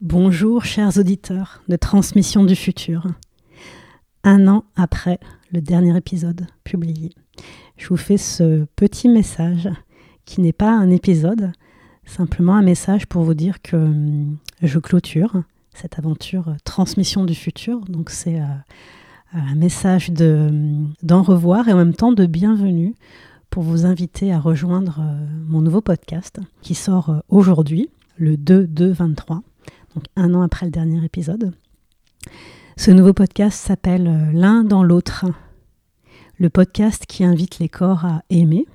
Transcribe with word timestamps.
Bonjour 0.00 0.64
chers 0.64 0.98
auditeurs 0.98 1.62
de 1.68 1.76
Transmission 1.76 2.44
du 2.44 2.56
futur. 2.56 3.06
Un 4.24 4.48
an 4.48 4.64
après 4.74 5.20
le 5.52 5.60
dernier 5.60 5.96
épisode 5.96 6.48
publié, 6.64 7.12
je 7.76 7.86
vous 7.88 7.96
fais 7.96 8.16
ce 8.16 8.66
petit 8.74 9.08
message 9.08 9.70
qui 10.24 10.40
n'est 10.40 10.52
pas 10.52 10.72
un 10.72 10.90
épisode, 10.90 11.52
simplement 12.04 12.56
un 12.56 12.62
message 12.62 13.06
pour 13.06 13.22
vous 13.22 13.34
dire 13.34 13.62
que 13.62 13.76
hum, 13.76 14.36
je 14.62 14.80
clôture 14.80 15.42
cette 15.72 15.96
aventure 15.96 16.56
Transmission 16.64 17.24
du 17.24 17.36
futur. 17.36 17.80
Donc 17.82 18.10
c'est 18.10 18.40
euh, 18.40 18.46
un 19.32 19.54
message 19.54 20.10
hum, 20.20 20.92
d'en 21.04 21.22
revoir 21.22 21.68
et 21.68 21.72
en 21.72 21.76
même 21.76 21.94
temps 21.94 22.12
de 22.12 22.26
bienvenue 22.26 22.96
pour 23.48 23.62
vous 23.62 23.86
inviter 23.86 24.32
à 24.32 24.40
rejoindre 24.40 24.98
euh, 24.98 25.26
mon 25.46 25.60
nouveau 25.62 25.80
podcast 25.80 26.40
qui 26.62 26.74
sort 26.74 27.10
euh, 27.10 27.20
aujourd'hui, 27.28 27.90
le 28.18 28.36
2-2-23, 28.36 29.40
donc 29.94 30.04
un 30.16 30.34
an 30.34 30.42
après 30.42 30.66
le 30.66 30.72
dernier 30.72 31.04
épisode. 31.04 31.54
Ce 32.76 32.90
nouveau 32.90 33.12
podcast 33.12 33.58
s'appelle 33.58 34.08
euh, 34.08 34.32
L'un 34.32 34.64
dans 34.64 34.82
l'autre, 34.82 35.26
le 36.38 36.50
podcast 36.50 37.06
qui 37.06 37.24
invite 37.24 37.58
les 37.58 37.68
corps 37.68 38.04
à 38.04 38.22
aimer, 38.30 38.66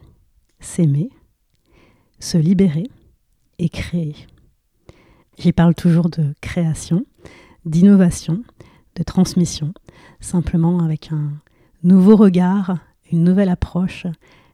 s'aimer, 0.59 1.09
se 2.19 2.37
libérer 2.37 2.89
et 3.57 3.69
créer. 3.69 4.15
J'y 5.37 5.51
parle 5.51 5.75
toujours 5.75 6.09
de 6.09 6.33
création, 6.41 7.05
d'innovation, 7.65 8.43
de 8.95 9.03
transmission, 9.03 9.73
simplement 10.19 10.79
avec 10.79 11.11
un 11.11 11.33
nouveau 11.83 12.15
regard, 12.15 12.77
une 13.11 13.23
nouvelle 13.23 13.49
approche 13.49 14.05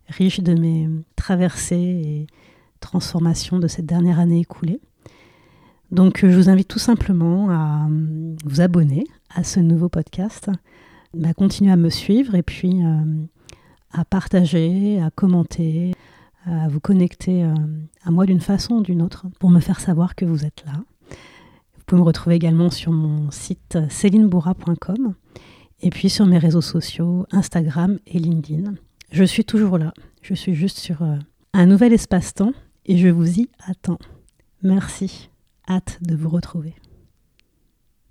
riche 0.07 0.39
de 0.39 0.53
mes 0.53 0.89
traversées 1.15 1.75
et 1.75 2.27
transformations 2.79 3.59
de 3.59 3.67
cette 3.67 3.85
dernière 3.85 4.19
année 4.19 4.39
écoulée. 4.39 4.79
Donc 5.91 6.25
je 6.25 6.35
vous 6.35 6.49
invite 6.49 6.67
tout 6.67 6.79
simplement 6.79 7.49
à 7.49 7.87
euh, 7.87 8.35
vous 8.45 8.61
abonner 8.61 9.05
à 9.33 9.43
ce 9.43 9.59
nouveau 9.59 9.89
podcast, 9.89 10.49
à 11.23 11.33
continuer 11.33 11.71
à 11.71 11.77
me 11.77 11.89
suivre 11.89 12.35
et 12.35 12.43
puis 12.43 12.83
euh, 12.83 13.25
à 13.91 14.05
partager, 14.05 15.01
à 15.01 15.09
commenter, 15.11 15.93
à 16.45 16.67
vous 16.67 16.79
connecter 16.79 17.43
euh, 17.43 17.53
à 18.03 18.11
moi 18.11 18.25
d'une 18.25 18.41
façon 18.41 18.75
ou 18.75 18.81
d'une 18.81 19.01
autre 19.01 19.25
pour 19.39 19.49
me 19.49 19.59
faire 19.59 19.79
savoir 19.79 20.15
que 20.15 20.25
vous 20.25 20.45
êtes 20.45 20.63
là. 20.65 20.73
Vous 21.77 21.83
pouvez 21.85 22.01
me 22.01 22.05
retrouver 22.05 22.35
également 22.35 22.69
sur 22.69 22.91
mon 22.91 23.29
site 23.31 23.77
célinebourra.com 23.89 25.13
et 25.81 25.89
puis 25.89 26.09
sur 26.09 26.25
mes 26.25 26.37
réseaux 26.37 26.61
sociaux 26.61 27.25
Instagram 27.31 27.99
et 28.07 28.19
LinkedIn. 28.19 28.73
Je 29.11 29.23
suis 29.23 29.45
toujours 29.45 29.77
là. 29.77 29.93
Je 30.21 30.33
suis 30.33 30.55
juste 30.55 30.79
sur 30.79 31.03
euh, 31.03 31.17
un 31.53 31.65
nouvel 31.65 31.93
espace-temps 31.93 32.53
et 32.85 32.97
je 32.97 33.07
vous 33.07 33.39
y 33.39 33.49
attends. 33.67 33.99
Merci. 34.63 35.29
Hâte 35.67 35.97
de 36.01 36.15
vous 36.15 36.29
retrouver. 36.29 36.75